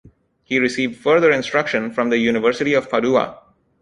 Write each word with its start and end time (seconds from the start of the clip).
He 0.43 0.57
received 0.57 0.99
further 0.99 1.29
instruction 1.31 1.91
from 1.91 2.09
the 2.09 2.17
University 2.17 2.73
of 2.73 2.89
Padua. 2.89 3.39